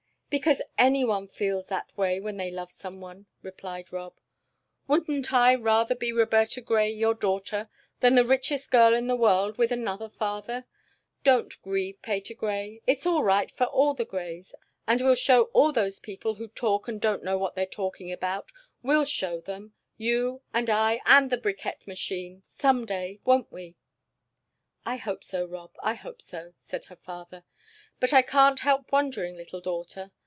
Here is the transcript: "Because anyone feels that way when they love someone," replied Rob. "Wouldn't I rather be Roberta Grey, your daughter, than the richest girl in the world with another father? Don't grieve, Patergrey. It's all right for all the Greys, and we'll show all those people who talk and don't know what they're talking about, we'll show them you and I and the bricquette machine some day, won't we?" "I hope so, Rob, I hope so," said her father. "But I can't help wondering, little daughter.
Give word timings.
"Because 0.31 0.61
anyone 0.77 1.27
feels 1.27 1.67
that 1.67 1.91
way 1.97 2.21
when 2.21 2.37
they 2.37 2.49
love 2.49 2.71
someone," 2.71 3.25
replied 3.41 3.91
Rob. 3.91 4.17
"Wouldn't 4.87 5.33
I 5.33 5.55
rather 5.55 5.93
be 5.93 6.13
Roberta 6.13 6.61
Grey, 6.61 6.89
your 6.89 7.13
daughter, 7.13 7.69
than 7.99 8.15
the 8.15 8.23
richest 8.23 8.71
girl 8.71 8.93
in 8.93 9.07
the 9.07 9.17
world 9.17 9.57
with 9.57 9.73
another 9.73 10.07
father? 10.07 10.63
Don't 11.25 11.61
grieve, 11.61 12.01
Patergrey. 12.01 12.81
It's 12.87 13.05
all 13.05 13.25
right 13.25 13.51
for 13.51 13.65
all 13.65 13.93
the 13.93 14.05
Greys, 14.05 14.55
and 14.87 15.01
we'll 15.01 15.15
show 15.15 15.49
all 15.51 15.73
those 15.73 15.99
people 15.99 16.35
who 16.35 16.47
talk 16.47 16.87
and 16.87 17.01
don't 17.01 17.25
know 17.25 17.37
what 17.37 17.55
they're 17.55 17.65
talking 17.65 18.09
about, 18.09 18.53
we'll 18.81 19.03
show 19.03 19.41
them 19.41 19.73
you 19.97 20.41
and 20.53 20.69
I 20.69 21.01
and 21.05 21.29
the 21.29 21.35
bricquette 21.37 21.85
machine 21.87 22.43
some 22.45 22.85
day, 22.85 23.19
won't 23.25 23.51
we?" 23.51 23.75
"I 24.85 24.95
hope 24.95 25.25
so, 25.25 25.43
Rob, 25.45 25.71
I 25.83 25.95
hope 25.95 26.21
so," 26.21 26.53
said 26.57 26.85
her 26.85 26.95
father. 26.95 27.43
"But 27.99 28.13
I 28.13 28.21
can't 28.21 28.59
help 28.61 28.93
wondering, 28.93 29.35
little 29.35 29.59
daughter. 29.61 30.11